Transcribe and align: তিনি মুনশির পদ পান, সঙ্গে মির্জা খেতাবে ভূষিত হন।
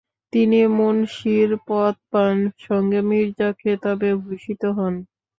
তিনি 0.33 0.59
মুনশির 0.77 1.49
পদ 1.67 1.95
পান, 2.11 2.35
সঙ্গে 2.65 2.99
মির্জা 3.09 3.49
খেতাবে 3.59 4.09
ভূষিত 4.21 4.61
হন। 4.77 4.93